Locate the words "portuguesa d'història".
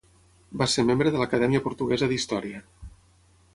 1.67-2.65